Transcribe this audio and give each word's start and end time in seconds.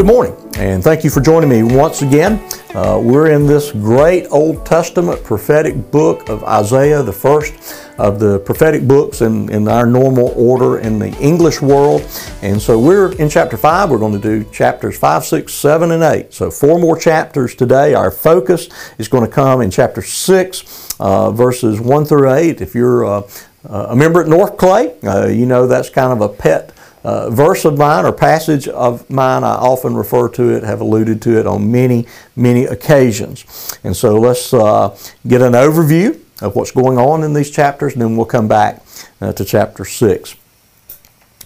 Good 0.00 0.06
morning, 0.06 0.34
and 0.56 0.82
thank 0.82 1.04
you 1.04 1.10
for 1.10 1.20
joining 1.20 1.50
me 1.50 1.62
once 1.62 2.00
again. 2.00 2.42
Uh, 2.74 2.98
we're 3.04 3.32
in 3.32 3.46
this 3.46 3.70
great 3.70 4.26
Old 4.30 4.64
Testament 4.64 5.22
prophetic 5.22 5.90
book 5.90 6.30
of 6.30 6.42
Isaiah, 6.42 7.02
the 7.02 7.12
first 7.12 7.76
of 7.98 8.18
the 8.18 8.38
prophetic 8.38 8.88
books 8.88 9.20
in, 9.20 9.52
in 9.52 9.68
our 9.68 9.84
normal 9.84 10.32
order 10.36 10.78
in 10.78 10.98
the 10.98 11.14
English 11.18 11.60
world. 11.60 12.00
And 12.40 12.62
so 12.62 12.78
we're 12.78 13.12
in 13.16 13.28
chapter 13.28 13.58
5. 13.58 13.90
We're 13.90 13.98
going 13.98 14.18
to 14.18 14.42
do 14.42 14.50
chapters 14.50 14.98
5, 14.98 15.22
6, 15.22 15.52
7, 15.52 15.90
and 15.90 16.02
8. 16.02 16.32
So 16.32 16.50
four 16.50 16.78
more 16.78 16.96
chapters 16.96 17.54
today. 17.54 17.92
Our 17.92 18.10
focus 18.10 18.70
is 18.96 19.06
going 19.06 19.26
to 19.26 19.30
come 19.30 19.60
in 19.60 19.70
chapter 19.70 20.00
6, 20.00 20.96
uh, 20.98 21.30
verses 21.30 21.78
1 21.78 22.04
through 22.06 22.32
8. 22.32 22.62
If 22.62 22.74
you're 22.74 23.04
uh, 23.04 23.28
a 23.68 23.94
member 23.94 24.22
at 24.22 24.28
North 24.28 24.56
Clay, 24.56 24.98
uh, 25.02 25.26
you 25.26 25.44
know 25.44 25.66
that's 25.66 25.90
kind 25.90 26.10
of 26.10 26.22
a 26.22 26.34
pet 26.34 26.72
uh, 27.02 27.30
verse 27.30 27.64
of 27.64 27.78
mine 27.78 28.04
or 28.04 28.12
passage 28.12 28.68
of 28.68 29.08
mine, 29.08 29.44
I 29.44 29.54
often 29.54 29.94
refer 29.94 30.28
to 30.30 30.50
it, 30.50 30.62
have 30.62 30.80
alluded 30.80 31.22
to 31.22 31.38
it 31.38 31.46
on 31.46 31.70
many, 31.70 32.06
many 32.36 32.64
occasions. 32.64 33.78
And 33.84 33.96
so 33.96 34.18
let's 34.18 34.52
uh, 34.52 34.96
get 35.26 35.42
an 35.42 35.54
overview 35.54 36.20
of 36.42 36.56
what's 36.56 36.70
going 36.70 36.98
on 36.98 37.22
in 37.22 37.32
these 37.32 37.50
chapters, 37.50 37.94
and 37.94 38.02
then 38.02 38.16
we'll 38.16 38.26
come 38.26 38.48
back 38.48 38.82
uh, 39.20 39.32
to 39.32 39.44
chapter 39.44 39.84
6. 39.84 40.34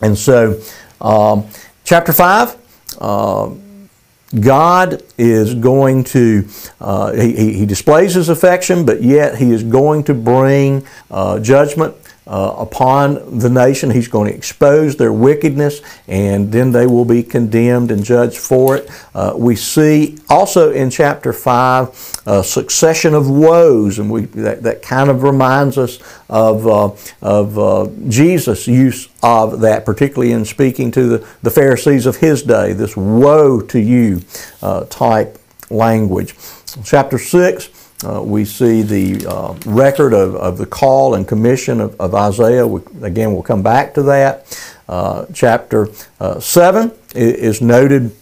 And 0.00 0.16
so, 0.18 0.60
um, 1.00 1.46
chapter 1.84 2.12
5. 2.12 3.02
Um, 3.02 3.60
God 4.40 5.02
is 5.16 5.54
going 5.54 6.04
to, 6.04 6.48
uh, 6.80 7.12
he, 7.12 7.58
he 7.58 7.66
displays 7.66 8.14
his 8.14 8.28
affection, 8.28 8.84
but 8.84 9.02
yet 9.02 9.36
he 9.36 9.52
is 9.52 9.62
going 9.62 10.04
to 10.04 10.14
bring 10.14 10.84
uh, 11.10 11.38
judgment 11.38 11.94
uh, 12.26 12.54
upon 12.58 13.38
the 13.38 13.50
nation. 13.50 13.90
He's 13.90 14.08
going 14.08 14.30
to 14.30 14.36
expose 14.36 14.96
their 14.96 15.12
wickedness, 15.12 15.82
and 16.08 16.50
then 16.50 16.72
they 16.72 16.86
will 16.86 17.04
be 17.04 17.22
condemned 17.22 17.90
and 17.90 18.04
judged 18.04 18.38
for 18.38 18.76
it. 18.76 18.90
Uh, 19.14 19.34
we 19.36 19.56
see 19.56 20.18
also 20.28 20.72
in 20.72 20.90
chapter 20.90 21.32
5 21.32 22.22
a 22.26 22.42
succession 22.42 23.14
of 23.14 23.28
woes, 23.28 23.98
and 23.98 24.10
we, 24.10 24.22
that, 24.26 24.62
that 24.62 24.82
kind 24.82 25.10
of 25.10 25.22
reminds 25.22 25.76
us 25.76 25.98
of, 26.28 26.66
uh, 26.66 26.90
of 27.20 27.58
uh, 27.58 27.88
Jesus' 28.08 28.66
use 28.66 29.08
of 29.22 29.60
that, 29.60 29.84
particularly 29.84 30.32
in 30.32 30.44
speaking 30.44 30.90
to 30.92 31.06
the, 31.06 31.28
the 31.42 31.50
Pharisees 31.50 32.06
of 32.06 32.16
his 32.16 32.42
day, 32.42 32.72
this 32.72 32.96
woe 32.96 33.60
to 33.60 33.78
you 33.78 34.22
uh, 34.62 34.84
type 34.86 35.38
language. 35.70 36.34
Chapter 36.84 37.18
6 37.18 37.83
uh, 38.02 38.22
we 38.22 38.44
see 38.44 38.82
the 38.82 39.26
uh, 39.26 39.54
record 39.66 40.12
of, 40.12 40.34
of 40.36 40.58
the 40.58 40.66
call 40.66 41.14
and 41.14 41.26
commission 41.26 41.80
of, 41.80 41.98
of 42.00 42.14
Isaiah. 42.14 42.66
We, 42.66 42.80
again, 43.02 43.32
we'll 43.32 43.42
come 43.42 43.62
back 43.62 43.94
to 43.94 44.02
that. 44.02 44.74
Uh, 44.88 45.26
chapter 45.32 45.88
uh, 46.20 46.40
7 46.40 46.92
is 47.14 47.62
noted 47.62 48.14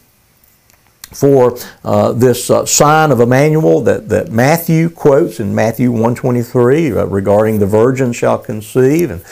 for 1.12 1.58
uh, 1.84 2.12
this 2.12 2.50
uh, 2.50 2.64
sign 2.64 3.10
of 3.10 3.20
Emmanuel 3.20 3.80
that, 3.82 4.08
that 4.08 4.30
Matthew 4.30 4.88
quotes 4.88 5.40
in 5.40 5.54
Matthew 5.54 5.90
123 5.90 6.90
regarding 6.90 7.58
the 7.58 7.66
virgin 7.66 8.12
shall 8.12 8.38
conceive. 8.38 9.10
And 9.10 9.24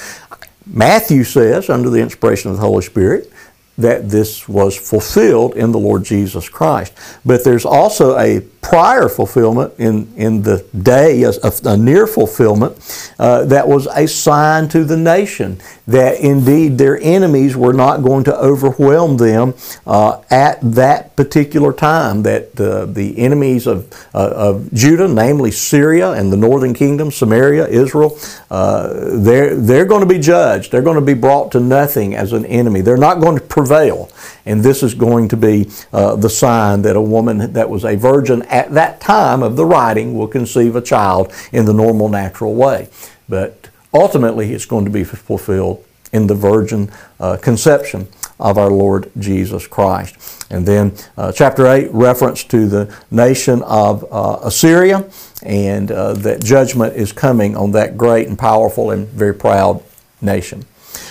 Matthew 0.66 1.25
says, 1.25 1.70
under 1.70 1.91
the 1.91 2.00
inspiration 2.00 2.50
of 2.50 2.56
the 2.56 2.62
Holy 2.62 2.82
Spirit, 2.82 3.32
that 3.78 4.10
this 4.10 4.48
was 4.48 4.76
fulfilled 4.76 5.54
in 5.54 5.72
the 5.72 5.78
Lord 5.78 6.04
Jesus 6.04 6.48
Christ. 6.48 6.92
But 7.24 7.44
there's 7.44 7.64
also 7.64 8.18
a 8.18 8.40
prior 8.60 9.08
fulfillment 9.08 9.72
in, 9.78 10.12
in 10.16 10.42
the 10.42 10.64
day, 10.82 11.22
a, 11.22 11.32
a 11.64 11.76
near 11.76 12.06
fulfillment, 12.06 12.76
uh, 13.18 13.44
that 13.46 13.66
was 13.66 13.86
a 13.94 14.06
sign 14.06 14.68
to 14.68 14.84
the 14.84 14.96
nation 14.96 15.58
that 15.86 16.20
indeed 16.20 16.78
their 16.78 17.00
enemies 17.00 17.56
were 17.56 17.72
not 17.72 18.02
going 18.02 18.22
to 18.24 18.36
overwhelm 18.36 19.16
them 19.16 19.54
uh, 19.86 20.20
at 20.30 20.58
that 20.60 21.16
particular 21.16 21.72
time, 21.72 22.22
that 22.22 22.58
uh, 22.60 22.84
the 22.84 23.18
enemies 23.18 23.66
of, 23.66 23.91
uh, 24.14 24.31
of 24.31 24.72
Judah, 24.72 25.08
namely 25.08 25.50
Syria 25.50 26.12
and 26.12 26.32
the 26.32 26.37
northern 26.37 26.75
kingdom, 26.75 27.10
Samaria, 27.10 27.66
Israel, 27.66 28.19
uh, 28.50 29.16
they're, 29.16 29.56
they're 29.56 29.87
going 29.87 30.02
to 30.02 30.06
be 30.06 30.19
judged. 30.19 30.70
They're 30.70 30.82
going 30.82 30.97
to 30.97 31.00
be 31.00 31.14
brought 31.14 31.50
to 31.52 31.60
nothing 31.60 32.14
as 32.14 32.32
an 32.32 32.44
enemy. 32.47 32.82
They're 32.82 32.97
not 32.97 33.20
going 33.20 33.38
to 33.38 33.44
prevail. 33.60 34.10
And 34.47 34.62
this 34.62 34.82
is 34.82 34.94
going 34.94 35.28
to 35.28 35.37
be 35.37 35.71
uh, 35.93 36.16
the 36.16 36.31
sign 36.31 36.82
that 36.82 36.97
a 36.97 37.00
woman 37.00 37.53
that 37.53 37.69
was 37.69 37.84
a 37.84 37.94
virgin 37.97 38.43
at 38.44 38.72
that 38.72 39.00
time 39.00 39.43
of 39.43 39.56
the 39.56 39.66
writing 39.66 40.15
will 40.15 40.28
conceive 40.28 40.76
a 40.76 40.81
child 40.81 41.32
in 41.53 41.66
the 41.66 41.75
normal 41.75 42.09
natural 42.09 42.54
way. 42.54 42.88
But 43.28 43.69
ultimately, 43.93 44.53
it's 44.54 44.65
going 44.65 44.87
to 44.87 44.91
be 44.91 45.04
fulfilled 45.04 45.84
in 46.12 46.26
the 46.26 46.34
virgin 46.34 46.91
uh, 47.20 47.37
conception 47.37 48.09
of 48.38 48.56
our 48.56 48.70
Lord 48.70 49.12
Jesus 49.19 49.66
Christ. 49.66 50.47
And 50.50 50.65
then 50.65 50.94
uh, 51.19 51.31
chapter 51.31 51.66
8, 51.66 51.93
reference 51.93 52.43
to 52.44 52.66
the 52.66 52.97
nation 53.10 53.62
of 53.65 54.04
uh, 54.10 54.41
Assyria, 54.43 55.09
and 55.43 55.93
uh, 55.93 56.15
that 56.15 56.43
judgment 56.43 56.97
is 56.97 57.12
coming 57.12 57.56
on 57.56 57.72
that 57.72 57.99
great 57.99 58.26
and 58.26 58.38
powerful 58.38 58.91
and 58.91 59.06
very 59.09 59.34
proud 59.34 59.82
nation. 60.22 60.65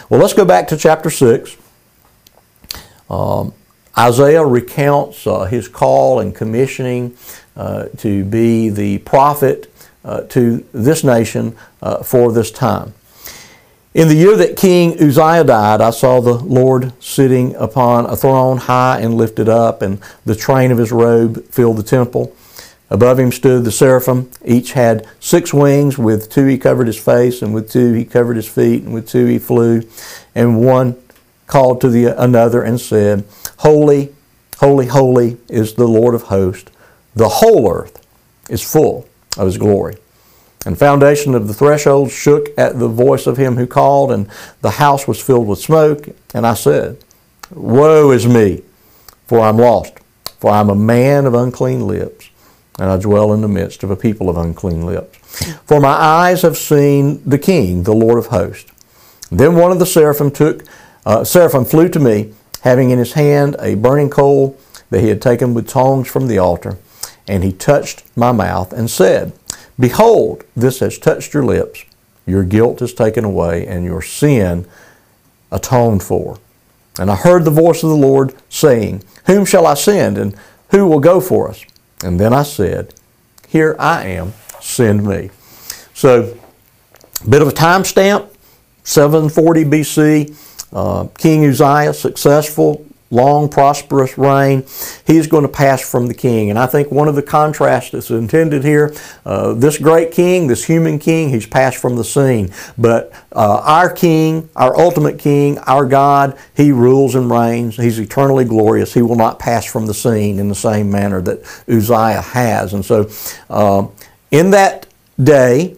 Well, 0.09 0.19
let's 0.19 0.33
go 0.33 0.45
back 0.45 0.67
to 0.69 0.77
chapter 0.77 1.11
6. 1.11 1.55
Um, 3.09 3.53
Isaiah 3.97 4.45
recounts 4.45 5.25
uh, 5.27 5.45
his 5.45 5.67
call 5.67 6.19
and 6.19 6.33
commissioning 6.33 7.17
uh, 7.55 7.85
to 7.97 8.23
be 8.23 8.69
the 8.69 8.99
prophet 8.99 9.73
uh, 10.05 10.21
to 10.21 10.65
this 10.71 11.03
nation 11.03 11.55
uh, 11.81 12.03
for 12.03 12.31
this 12.31 12.51
time. 12.51 12.93
In 13.93 14.07
the 14.07 14.15
year 14.15 14.37
that 14.37 14.55
King 14.55 14.93
Uzziah 15.01 15.43
died, 15.43 15.81
I 15.81 15.89
saw 15.89 16.21
the 16.21 16.35
Lord 16.35 16.93
sitting 17.03 17.55
upon 17.55 18.05
a 18.05 18.15
throne 18.15 18.57
high 18.57 18.99
and 19.01 19.15
lifted 19.15 19.49
up, 19.49 19.81
and 19.81 19.99
the 20.25 20.35
train 20.35 20.71
of 20.71 20.77
his 20.77 20.91
robe 20.91 21.43
filled 21.47 21.77
the 21.77 21.83
temple. 21.83 22.35
Above 22.91 23.19
him 23.19 23.31
stood 23.31 23.65
the 23.65 23.71
seraphim. 23.71 24.31
Each 24.45 24.73
had 24.73 25.07
six 25.19 25.53
wings. 25.53 25.97
With 25.97 26.31
two 26.31 26.45
he 26.45 26.57
covered 26.57 26.87
his 26.87 26.99
face, 26.99 27.41
and 27.41 27.53
with 27.53 27.71
two 27.71 27.93
he 27.93 28.05
covered 28.05 28.35
his 28.35 28.47
feet, 28.47 28.83
and 28.83 28.93
with 28.93 29.07
two 29.07 29.25
he 29.25 29.39
flew. 29.39 29.81
And 30.35 30.63
one 30.63 30.95
called 31.49 31.81
to 31.81 31.89
the 31.89 32.05
another 32.21 32.61
and 32.61 32.79
said, 32.79 33.25
Holy, 33.57 34.15
holy, 34.59 34.85
holy 34.85 35.37
is 35.49 35.73
the 35.73 35.87
Lord 35.87 36.15
of 36.15 36.23
hosts. 36.23 36.71
The 37.15 37.27
whole 37.27 37.69
earth 37.69 38.05
is 38.49 38.63
full 38.63 39.09
of 39.37 39.47
his 39.47 39.57
glory. 39.57 39.97
And 40.65 40.77
foundation 40.77 41.35
of 41.35 41.47
the 41.47 41.53
threshold 41.53 42.11
shook 42.11 42.49
at 42.57 42.79
the 42.79 42.87
voice 42.87 43.27
of 43.27 43.37
him 43.37 43.55
who 43.55 43.65
called, 43.65 44.11
and 44.11 44.29
the 44.61 44.71
house 44.71 45.07
was 45.07 45.21
filled 45.21 45.47
with 45.47 45.59
smoke. 45.59 46.07
And 46.33 46.45
I 46.45 46.53
said, 46.53 46.97
Woe 47.51 48.11
is 48.11 48.27
me, 48.27 48.61
for 49.25 49.39
I'm 49.39 49.57
lost, 49.57 49.93
for 50.39 50.51
I'm 50.51 50.69
a 50.69 50.75
man 50.75 51.25
of 51.25 51.33
unclean 51.33 51.87
lips, 51.87 52.29
and 52.77 52.91
I 52.91 52.97
dwell 52.97 53.33
in 53.33 53.41
the 53.41 53.47
midst 53.47 53.83
of 53.83 53.89
a 53.89 53.95
people 53.95 54.29
of 54.29 54.37
unclean 54.37 54.85
lips. 54.85 55.17
For 55.65 55.79
my 55.79 55.89
eyes 55.89 56.43
have 56.43 56.57
seen 56.57 57.23
the 57.27 57.39
King, 57.39 57.83
the 57.83 57.93
Lord 57.93 58.19
of 58.19 58.27
hosts. 58.27 58.71
Then 59.31 59.55
one 59.55 59.71
of 59.71 59.79
the 59.79 59.85
seraphim 59.85 60.29
took, 60.29 60.63
uh, 61.05 61.23
seraphim 61.23 61.65
flew 61.65 61.89
to 61.89 61.99
me, 61.99 62.33
having 62.61 62.89
in 62.89 62.99
his 62.99 63.13
hand 63.13 63.55
a 63.59 63.75
burning 63.75 64.09
coal 64.09 64.59
that 64.89 65.01
he 65.01 65.09
had 65.09 65.21
taken 65.21 65.53
with 65.53 65.67
tongs 65.67 66.07
from 66.07 66.27
the 66.27 66.37
altar. 66.37 66.77
And 67.27 67.43
he 67.43 67.51
touched 67.51 68.03
my 68.15 68.31
mouth 68.31 68.73
and 68.73 68.89
said, 68.89 69.33
Behold, 69.79 70.43
this 70.55 70.79
has 70.79 70.97
touched 70.97 71.33
your 71.33 71.45
lips. 71.45 71.85
Your 72.25 72.43
guilt 72.43 72.81
is 72.81 72.93
taken 72.93 73.23
away, 73.23 73.65
and 73.65 73.85
your 73.85 74.01
sin 74.01 74.67
atoned 75.51 76.03
for. 76.03 76.37
And 76.99 77.09
I 77.09 77.15
heard 77.15 77.45
the 77.45 77.51
voice 77.51 77.81
of 77.83 77.89
the 77.89 77.95
Lord 77.95 78.35
saying, 78.49 79.03
Whom 79.25 79.45
shall 79.45 79.65
I 79.65 79.75
send, 79.75 80.17
and 80.17 80.35
who 80.71 80.87
will 80.87 80.99
go 80.99 81.21
for 81.21 81.49
us? 81.49 81.63
And 82.03 82.19
then 82.19 82.33
I 82.33 82.43
said, 82.43 82.93
Here 83.47 83.75
I 83.79 84.05
am, 84.05 84.33
send 84.59 85.05
me. 85.05 85.29
So, 85.93 86.37
a 87.23 87.29
bit 87.29 87.41
of 87.41 87.47
a 87.47 87.51
timestamp, 87.51 88.29
740 88.83 89.65
BC, 89.65 90.48
uh, 90.73 91.07
King 91.17 91.45
Uzziah, 91.45 91.93
successful, 91.93 92.85
long, 93.11 93.49
prosperous 93.49 94.17
reign, 94.17 94.63
he's 95.05 95.27
going 95.27 95.43
to 95.43 95.49
pass 95.49 95.81
from 95.81 96.07
the 96.07 96.13
king. 96.13 96.49
And 96.49 96.59
I 96.59 96.67
think 96.67 96.91
one 96.91 97.07
of 97.07 97.15
the 97.15 97.23
contrasts 97.23 97.91
that's 97.91 98.09
intended 98.11 98.63
here, 98.63 98.93
uh, 99.25 99.53
this 99.53 99.77
great 99.77 100.11
king, 100.11 100.47
this 100.47 100.65
human 100.65 100.99
king, 100.99 101.29
he's 101.29 101.47
passed 101.47 101.77
from 101.77 101.95
the 101.95 102.03
scene. 102.03 102.53
But 102.77 103.11
uh, 103.31 103.61
our 103.63 103.91
king, 103.91 104.49
our 104.55 104.77
ultimate 104.79 105.17
king, 105.17 105.57
our 105.59 105.85
God, 105.85 106.37
he 106.55 106.71
rules 106.71 107.15
and 107.15 107.31
reigns. 107.31 107.77
He's 107.77 107.99
eternally 107.99 108.45
glorious. 108.45 108.93
He 108.93 109.01
will 109.01 109.15
not 109.15 109.39
pass 109.39 109.65
from 109.65 109.87
the 109.87 109.93
scene 109.93 110.39
in 110.39 110.47
the 110.47 110.55
same 110.55 110.91
manner 110.91 111.21
that 111.21 111.39
Uzziah 111.67 112.21
has. 112.21 112.73
And 112.73 112.85
so 112.85 113.09
uh, 113.49 113.87
in 114.31 114.51
that 114.51 114.85
day, 115.21 115.75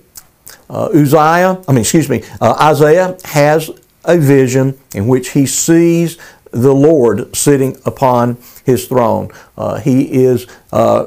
uh, 0.70 0.90
Uzziah, 0.94 1.62
I 1.68 1.72
mean, 1.72 1.82
excuse 1.82 2.10
me, 2.10 2.24
uh, 2.40 2.56
Isaiah 2.62 3.18
has 3.26 3.70
a 4.04 4.18
vision 4.18 4.78
in 4.94 5.08
which 5.08 5.30
he 5.30 5.46
sees 5.46 6.18
the 6.52 6.74
Lord 6.74 7.36
sitting 7.36 7.78
upon 7.86 8.38
his 8.66 8.88
throne. 8.88 9.32
Uh, 9.58 9.80
he 9.80 10.24
is 10.24 10.48
uh, 10.72 11.06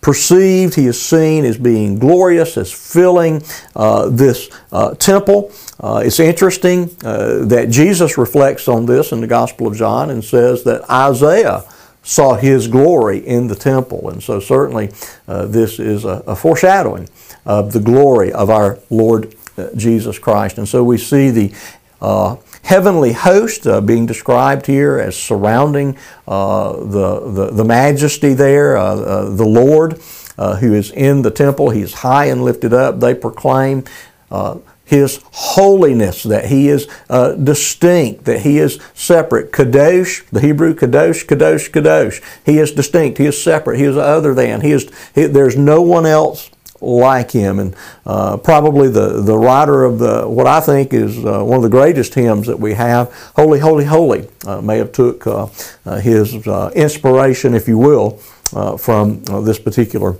perceived, 0.00 0.74
he 0.74 0.86
is 0.86 1.00
seen 1.00 1.44
as 1.44 1.58
being 1.58 1.98
glorious, 1.98 2.56
as 2.56 2.72
filling 2.72 3.42
uh, 3.76 4.08
this 4.08 4.50
uh, 4.70 4.94
temple. 4.94 5.52
Uh, 5.80 6.02
it's 6.04 6.20
interesting 6.20 6.90
uh, 7.04 7.44
that 7.44 7.70
Jesus 7.70 8.16
reflects 8.16 8.68
on 8.68 8.86
this 8.86 9.12
in 9.12 9.20
the 9.20 9.26
Gospel 9.26 9.66
of 9.66 9.76
John 9.76 10.10
and 10.10 10.24
says 10.24 10.64
that 10.64 10.88
Isaiah 10.88 11.64
saw 12.04 12.34
his 12.34 12.66
glory 12.66 13.18
in 13.18 13.46
the 13.46 13.54
temple. 13.54 14.10
And 14.10 14.20
so, 14.22 14.40
certainly, 14.40 14.88
this 15.26 15.78
is 15.78 16.04
a, 16.04 16.22
a, 16.26 16.34
foreshadowing 16.34 17.08
of 17.46 17.72
the 17.72 17.78
glory 17.78 18.32
of 18.32 18.50
our 18.50 18.80
Lord 18.90 19.36
Jesus 19.76 20.18
Christ. 20.18 20.58
And 20.58 20.68
so, 20.68 20.82
we 20.82 20.98
see 20.98 21.30
the 21.30 21.52
uh, 22.02 22.36
heavenly 22.64 23.12
host 23.12 23.66
uh, 23.66 23.80
being 23.80 24.04
described 24.04 24.66
here 24.66 24.98
as 24.98 25.16
surrounding 25.16 25.96
uh, 26.28 26.72
the, 26.72 27.30
the, 27.30 27.50
the, 27.52 27.64
majesty 27.64 28.34
there, 28.34 28.76
uh, 28.76 29.30
the 29.30 29.46
Lord. 29.46 30.00
who 30.60 30.74
is 30.74 30.90
in 30.90 31.22
the 31.22 31.30
temple, 31.30 31.70
he 31.70 31.80
is 31.80 31.94
high 31.94 32.26
and 32.26 32.44
lifted 32.44 32.74
up. 32.74 33.00
They 33.00 33.14
proclaim 33.14 33.84
his 34.84 35.20
holiness, 35.32 36.22
that 36.24 36.46
he 36.46 36.68
is 36.68 36.86
uh, 37.08 37.32
distinct, 37.32 38.26
that 38.26 38.40
he 38.40 38.58
is 38.58 38.78
separate. 38.92 39.50
Kadosh, 39.50 40.28
the 40.28 40.40
Hebrew 40.40 40.74
Kadosh, 40.74 41.24
Kadosh, 41.24 41.70
Kadosh. 41.70 42.22
He 42.44 42.58
is 42.58 42.72
distinct, 42.72 43.16
he 43.16 43.24
is 43.24 43.42
separate, 43.42 43.78
he 43.78 43.84
is 43.84 43.96
other 43.96 44.34
than. 44.34 44.60
He 44.60 44.72
is, 44.72 44.90
he, 45.14 45.24
there's 45.26 45.56
no 45.56 45.80
one 45.80 46.04
else 46.04 46.50
like 46.82 47.30
him. 47.30 47.58
And 47.58 47.76
uh, 48.04 48.36
probably 48.36 48.88
the, 48.88 49.22
the 49.22 49.36
writer 49.36 49.84
of 49.84 49.98
the, 49.98 50.24
what 50.28 50.46
I 50.46 50.60
think 50.60 50.92
is 50.92 51.16
uh, 51.18 51.42
one 51.42 51.56
of 51.56 51.62
the 51.62 51.68
greatest 51.68 52.14
hymns 52.14 52.46
that 52.46 52.58
we 52.58 52.74
have, 52.74 53.12
Holy, 53.36 53.60
Holy, 53.60 53.84
Holy, 53.84 54.28
uh, 54.46 54.60
may 54.60 54.78
have 54.78 54.92
took 54.92 55.26
uh, 55.26 55.46
uh, 55.86 55.98
his 55.98 56.34
inspiration, 56.74 57.54
if 57.54 57.68
you 57.68 57.78
will, 57.78 58.10
from 58.78 59.22
this 59.44 59.58
particular 59.58 60.16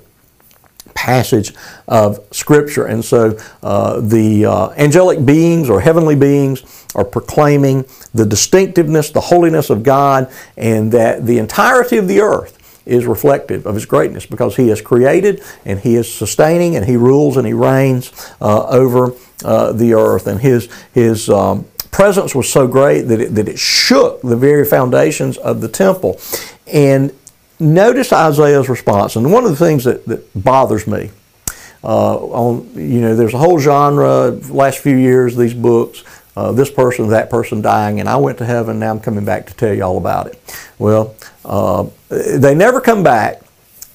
passage 0.95 1.53
of 1.89 2.25
Scripture. 2.31 2.87
And 2.87 3.05
so 3.05 3.37
uh, 3.63 4.01
the 4.01 4.47
uh, 4.47 4.71
angelic 4.71 5.25
beings 5.25 5.69
or 5.69 5.81
heavenly 5.81 6.15
beings 6.15 6.87
are 6.95 7.05
proclaiming 7.05 7.85
the 8.15 8.27
distinctiveness, 8.27 9.11
the 9.11 9.21
holiness 9.21 9.71
of 9.71 9.83
God, 9.83 10.31
and 10.57 10.93
that 10.93 11.27
the 11.27 11.39
entirety 11.39 11.97
of 11.97 12.09
the 12.09 12.21
earth 12.21 12.59
is 12.87 13.07
reflective 13.07 13.67
of 13.67 13.75
His 13.75 13.87
greatness 13.87 14.27
because 14.27 14.57
He 14.57 14.69
has 14.69 14.81
created 14.81 15.43
and 15.65 15.81
He 15.81 15.97
is 15.97 16.13
sustaining 16.13 16.77
and 16.77 16.87
He 16.87 16.97
rules 16.97 17.37
and 17.37 17.47
He 17.47 17.53
reigns 17.53 18.13
uh, 18.41 18.67
over 18.67 19.15
uh, 19.45 19.73
the 19.73 19.95
earth. 19.95 20.27
And 20.27 20.41
His, 20.41 20.69
his 20.93 21.29
um, 21.29 21.67
presence 21.91 22.35
was 22.35 22.51
so 22.51 22.67
great 22.67 23.03
that 23.03 23.21
it, 23.21 23.35
that 23.35 23.49
it 23.49 23.59
shook 23.59 24.23
the 24.23 24.37
very 24.37 24.65
foundations 24.65 25.39
of 25.39 25.61
the 25.61 25.69
temple. 25.69 26.21
And 26.67 27.13
notice 27.61 28.13
Isaiah's 28.13 28.69
response. 28.69 29.17
And 29.17 29.31
one 29.33 29.45
of 29.45 29.51
the 29.51 29.65
things 29.65 29.85
that, 29.85 30.05
that 30.07 30.29
bothers 30.35 30.87
me, 30.87 31.11
uh, 31.85 32.17
on 32.17 32.71
you 32.75 33.01
know, 33.01 33.17
there's 33.17 33.35
a 33.35 33.39
whole 33.39 33.59
genre. 33.59 34.31
Last 34.31 34.79
few 34.79 34.97
years, 34.97 35.37
these 35.37 35.55
books, 35.55 36.05
uh, 36.37 36.53
this 36.53 36.71
person, 36.71 37.09
that 37.09 37.31
person 37.31 37.61
dying, 37.61 38.01
and 38.01 38.09
I 38.09 38.17
went 38.17 38.39
to 38.39 38.45
heaven. 38.45 38.79
Now 38.79 38.91
I'm 38.91 39.01
coming 39.01 39.25
back 39.25 39.47
to 39.47 39.55
tell 39.55 39.75
you 39.75 39.83
all 39.83 39.99
about 39.99 40.29
it. 40.29 40.59
Well, 40.79 41.15
uh, 41.45 41.87
they 42.09 42.55
never 42.55 42.81
come 42.81 43.03
back 43.03 43.43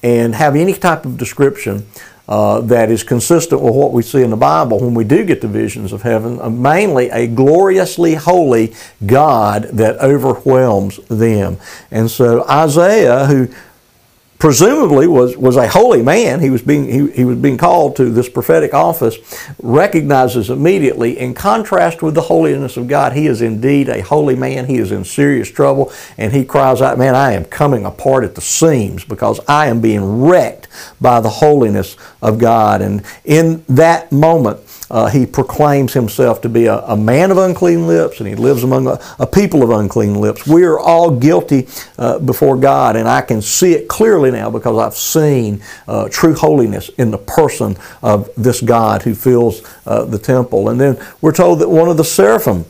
and 0.02 0.34
have 0.34 0.54
any 0.54 0.74
type 0.74 1.04
of 1.04 1.18
description 1.18 1.86
uh, 2.28 2.60
that 2.60 2.90
is 2.90 3.02
consistent 3.02 3.60
with 3.62 3.74
what 3.74 3.92
we 3.92 4.02
see 4.02 4.22
in 4.22 4.30
the 4.30 4.36
Bible 4.36 4.78
when 4.80 4.92
we 4.92 5.02
do 5.02 5.24
get 5.24 5.40
the 5.40 5.48
visions 5.48 5.92
of 5.94 6.02
heaven, 6.02 6.38
uh, 6.40 6.50
mainly 6.50 7.08
a 7.08 7.26
gloriously 7.26 8.14
holy 8.14 8.74
God 9.06 9.64
that 9.72 9.98
overwhelms 10.00 10.98
them. 11.08 11.56
And 11.90 12.10
so 12.10 12.46
Isaiah, 12.46 13.24
who 13.24 13.48
presumably 14.38 15.08
was, 15.08 15.36
was 15.36 15.56
a 15.56 15.66
holy 15.66 16.02
man, 16.02 16.40
he 16.40 16.50
was, 16.50 16.62
being, 16.62 16.84
he, 16.84 17.10
he 17.10 17.24
was 17.24 17.38
being 17.38 17.58
called 17.58 17.96
to 17.96 18.08
this 18.10 18.28
prophetic 18.28 18.72
office, 18.72 19.16
recognizes 19.60 20.48
immediately, 20.48 21.18
in 21.18 21.34
contrast 21.34 22.02
with 22.02 22.14
the 22.14 22.22
holiness 22.22 22.76
of 22.76 22.86
God, 22.86 23.14
he 23.14 23.26
is 23.26 23.42
indeed 23.42 23.88
a 23.88 24.00
holy 24.00 24.36
man. 24.36 24.66
He 24.66 24.76
is 24.76 24.92
in 24.92 25.04
serious 25.04 25.50
trouble, 25.50 25.92
and 26.16 26.32
he 26.32 26.44
cries 26.44 26.80
out, 26.80 26.98
Man, 26.98 27.14
I 27.14 27.32
am 27.32 27.44
coming 27.46 27.84
apart 27.84 28.24
at 28.24 28.34
the 28.34 28.40
seams 28.40 29.04
because 29.04 29.40
I 29.48 29.66
am 29.66 29.80
being 29.80 30.22
wrecked 30.22 30.68
by 31.00 31.20
the 31.20 31.30
holiness 31.30 31.96
of 32.22 32.38
God. 32.38 32.80
And 32.80 33.04
in 33.24 33.64
that 33.68 34.12
moment, 34.12 34.67
uh, 34.90 35.08
he 35.08 35.26
proclaims 35.26 35.92
himself 35.92 36.40
to 36.40 36.48
be 36.48 36.66
a, 36.66 36.78
a, 36.80 36.96
man 36.96 37.30
of 37.30 37.36
unclean 37.36 37.86
lips 37.86 38.20
and 38.20 38.28
he 38.28 38.34
lives 38.34 38.64
among 38.64 38.86
a, 38.86 38.98
a 39.18 39.26
people 39.26 39.62
of 39.62 39.70
unclean 39.70 40.14
lips. 40.14 40.46
We 40.46 40.64
are 40.64 40.78
all 40.78 41.10
guilty 41.10 41.68
uh, 41.98 42.18
before 42.18 42.56
God, 42.56 42.96
and 42.96 43.08
I 43.08 43.20
can 43.20 43.42
see 43.42 43.72
it 43.72 43.88
clearly 43.88 44.30
now 44.30 44.50
because 44.50 44.78
I've 44.78 44.96
seen 44.96 45.62
uh, 45.86 46.08
true 46.08 46.34
holiness 46.34 46.88
in 46.90 47.10
the 47.10 47.18
person 47.18 47.76
of 48.02 48.30
this 48.36 48.60
God 48.60 49.02
who 49.02 49.14
fills 49.14 49.62
uh, 49.86 50.04
the 50.04 50.18
temple. 50.18 50.70
And 50.70 50.80
then 50.80 50.98
we're 51.20 51.32
told 51.32 51.58
that 51.60 51.68
one 51.68 51.88
of 51.88 51.96
the 51.96 52.04
seraphim 52.04 52.64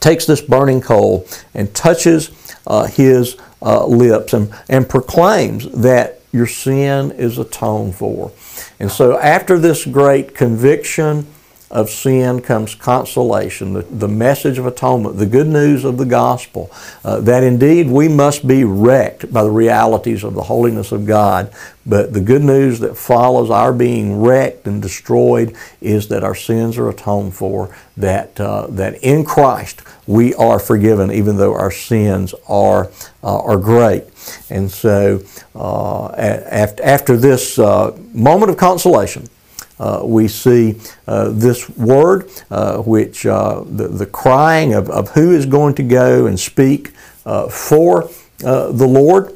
takes 0.00 0.26
this 0.26 0.40
burning 0.40 0.80
coal 0.80 1.26
and 1.54 1.74
touches 1.74 2.30
uh, 2.66 2.86
his 2.86 3.36
uh, 3.62 3.86
lips 3.86 4.32
and, 4.32 4.54
and 4.68 4.88
proclaims 4.88 5.70
that 5.72 6.20
your 6.32 6.46
sin 6.46 7.12
is 7.12 7.38
atoned 7.38 7.94
for. 7.94 8.30
And 8.80 8.90
so, 8.90 9.18
after 9.18 9.58
this 9.58 9.84
great 9.86 10.34
conviction 10.34 11.26
of 11.70 11.90
sin 11.90 12.40
comes 12.40 12.74
consolation, 12.74 13.72
the, 13.72 13.82
the 13.82 14.08
message 14.08 14.58
of 14.58 14.66
atonement, 14.66 15.16
the 15.16 15.26
good 15.26 15.46
news 15.46 15.84
of 15.84 15.96
the 15.96 16.04
gospel, 16.04 16.70
uh, 17.04 17.20
that 17.20 17.42
indeed 17.42 17.88
we 17.88 18.06
must 18.06 18.46
be 18.46 18.64
wrecked 18.64 19.32
by 19.32 19.42
the 19.42 19.50
realities 19.50 20.22
of 20.22 20.34
the 20.34 20.42
holiness 20.42 20.92
of 20.92 21.06
God. 21.06 21.52
But 21.86 22.12
the 22.12 22.20
good 22.20 22.42
news 22.42 22.78
that 22.80 22.96
follows 22.96 23.50
our 23.50 23.72
being 23.72 24.20
wrecked 24.20 24.66
and 24.66 24.80
destroyed 24.80 25.56
is 25.80 26.08
that 26.08 26.22
our 26.22 26.34
sins 26.34 26.78
are 26.78 26.88
atoned 26.88 27.34
for, 27.34 27.76
that, 27.96 28.38
uh, 28.40 28.68
that 28.68 29.02
in 29.02 29.24
Christ 29.24 29.82
we 30.06 30.34
are 30.34 30.58
forgiven, 30.58 31.10
even 31.10 31.36
though 31.36 31.54
our 31.54 31.70
sins 31.70 32.34
are, 32.48 32.90
uh, 33.22 33.40
are 33.40 33.58
great. 33.58 34.04
And 34.48 34.70
so, 34.70 35.22
uh, 35.54 36.06
after, 36.08 36.82
after 36.82 37.16
this 37.16 37.58
uh, 37.58 37.96
moment 38.12 38.50
of 38.50 38.56
consolation, 38.56 39.28
uh, 39.78 40.02
we 40.04 40.28
see 40.28 40.78
uh, 41.06 41.30
this 41.30 41.68
word, 41.70 42.30
uh, 42.50 42.78
which 42.78 43.26
uh, 43.26 43.62
the, 43.66 43.88
the 43.88 44.06
crying 44.06 44.74
of, 44.74 44.88
of 44.90 45.10
who 45.10 45.32
is 45.32 45.46
going 45.46 45.74
to 45.74 45.82
go 45.82 46.26
and 46.26 46.38
speak 46.38 46.92
uh, 47.26 47.48
for 47.48 48.08
uh, 48.44 48.70
the 48.72 48.86
Lord. 48.86 49.32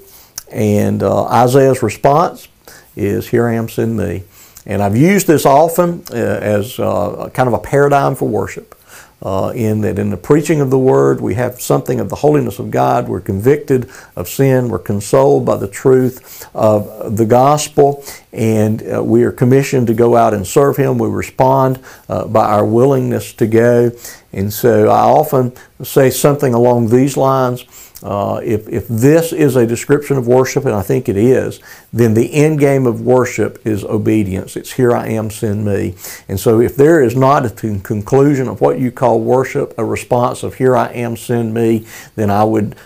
And 0.50 1.02
Isaiah's 1.02 1.82
response 1.82 2.49
is, 2.96 3.29
Here 3.29 3.46
I 3.46 3.55
am, 3.55 3.69
send 3.69 3.96
me. 3.96 4.23
And 4.64 4.82
I've 4.82 4.96
used 4.96 5.26
this 5.26 5.44
often 5.44 6.05
as 6.12 6.76
kind 6.76 7.49
of 7.49 7.52
a 7.52 7.58
paradigm 7.58 8.14
for 8.14 8.29
worship 8.29 8.77
uh, 9.23 9.53
in 9.55 9.81
that 9.81 9.99
in 9.99 10.11
the 10.11 10.17
preaching 10.17 10.61
of 10.61 10.70
the 10.70 10.79
word 10.79 11.20
we 11.20 11.35
have 11.35 11.61
something 11.61 11.99
of 12.00 12.09
the 12.09 12.16
holiness 12.16 12.59
of 12.59 12.71
God. 12.71 13.09
We're 13.09 13.21
convicted 13.21 13.90
of 14.14 14.28
sin. 14.28 14.69
We're 14.69 14.78
consoled 14.78 15.45
by 15.45 15.57
the 15.57 15.69
truth 15.69 16.49
of 16.54 17.16
the 17.16 17.26
gospel, 17.26 18.04
and 18.33 18.83
uh, 18.83 19.02
we 19.02 19.25
are 19.25 19.33
commissioned 19.33 19.87
to 19.88 19.95
go 19.95 20.16
out 20.16 20.35
and 20.35 20.47
serve 20.47 20.76
Him. 20.76 20.99
We 20.99 21.09
respond 21.09 21.81
uh, 22.09 22.26
by 22.26 22.47
our 22.47 22.64
willingness 22.64 23.33
to 23.35 23.47
go. 23.47 23.90
And 24.33 24.52
so 24.52 24.88
I 24.88 25.00
often 25.00 25.52
say 25.83 26.11
something 26.11 26.54
along 26.54 26.90
these 26.90 27.16
lines. 27.16 27.64
Uh, 28.02 28.40
if, 28.45 28.69
if 28.69 28.87
this 28.87 29.33
is 29.33 29.57
a 29.57 29.67
description 29.67 30.17
of 30.17 30.26
worship, 30.26 30.64
and 30.64 30.75
I 30.75 30.83
think 30.83 31.09
it 31.09 31.17
is, 31.17 31.61
then 31.93 32.14
the 32.14 32.33
end 32.33 32.61
game 32.61 32.87
of 32.87 33.00
worship 33.00 33.67
is 33.67 33.85
obedience. 33.85 34.57
It's 34.57 34.73
here 34.73 34.95
I 34.95 35.09
am, 35.09 35.31
send 35.31 35.64
me. 35.64 35.95
And 36.28 36.38
so 36.38 36.61
if 36.61 36.76
there 36.76 37.02
is 37.02 37.17
not 37.17 37.45
a 37.45 37.50
conclusion 37.50 38.47
of 38.47 38.61
what 38.61 38.78
you 38.78 38.93
call 38.93 39.21
worship, 39.21 39.75
a 39.76 39.85
response 39.85 40.43
of 40.43 40.55
here 40.55 40.76
I 40.76 40.93
am, 40.93 41.17
send 41.17 41.52
me, 41.52 41.87
then 42.14 42.31
I 42.31 42.45
would 42.45 42.76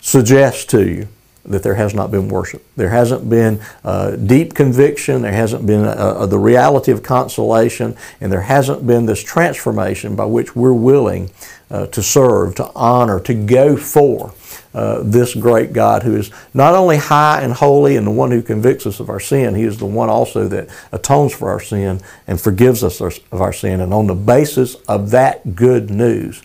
suggest 0.00 0.68
to 0.70 0.86
you 0.86 1.08
that 1.44 1.62
there 1.62 1.74
has 1.74 1.92
not 1.92 2.10
been 2.10 2.28
worship. 2.28 2.64
There 2.76 2.90
hasn't 2.90 3.28
been 3.28 3.60
uh, 3.84 4.12
deep 4.12 4.54
conviction, 4.54 5.22
there 5.22 5.32
hasn't 5.32 5.66
been 5.66 5.84
uh, 5.84 5.90
uh, 5.90 6.26
the 6.26 6.38
reality 6.38 6.92
of 6.92 7.02
consolation, 7.02 7.96
and 8.20 8.32
there 8.32 8.42
hasn't 8.42 8.86
been 8.86 9.06
this 9.06 9.22
transformation 9.22 10.14
by 10.14 10.24
which 10.24 10.54
we're 10.54 10.72
willing 10.72 11.30
uh, 11.70 11.86
to 11.86 12.02
serve, 12.02 12.54
to 12.56 12.70
honor, 12.74 13.18
to 13.18 13.34
go 13.34 13.76
for 13.76 14.34
uh, 14.72 15.02
this 15.02 15.34
great 15.34 15.72
God 15.72 16.04
who 16.04 16.14
is 16.16 16.30
not 16.54 16.74
only 16.74 16.96
high 16.96 17.42
and 17.42 17.52
holy 17.52 17.96
and 17.96 18.06
the 18.06 18.12
one 18.12 18.30
who 18.30 18.40
convicts 18.40 18.86
us 18.86 19.00
of 19.00 19.10
our 19.10 19.20
sin, 19.20 19.56
He 19.56 19.64
is 19.64 19.78
the 19.78 19.86
one 19.86 20.08
also 20.08 20.46
that 20.46 20.68
atones 20.92 21.34
for 21.34 21.50
our 21.50 21.60
sin 21.60 22.00
and 22.28 22.40
forgives 22.40 22.84
us 22.84 23.00
of 23.00 23.40
our 23.40 23.52
sin. 23.52 23.80
And 23.80 23.92
on 23.92 24.06
the 24.06 24.14
basis 24.14 24.76
of 24.86 25.10
that 25.10 25.56
good 25.56 25.90
news, 25.90 26.40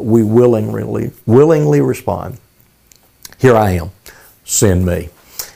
we 0.00 0.24
willingly, 0.24 1.12
willingly 1.24 1.80
respond. 1.80 2.38
Here 3.38 3.56
I 3.56 3.72
am 3.72 3.90
send 4.44 4.86
me. 4.86 5.08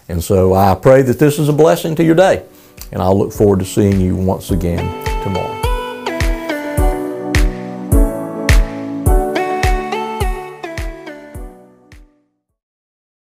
And 0.08 0.22
so 0.22 0.54
I 0.54 0.74
pray 0.74 1.02
that 1.02 1.18
this 1.18 1.38
is 1.38 1.48
a 1.48 1.52
blessing 1.52 1.94
to 1.96 2.04
your 2.04 2.14
day. 2.14 2.44
And 2.90 3.02
I'll 3.02 3.18
look 3.18 3.32
forward 3.32 3.58
to 3.58 3.64
seeing 3.64 4.00
you 4.00 4.16
once 4.16 4.50
again 4.50 5.04
tomorrow. 5.22 5.57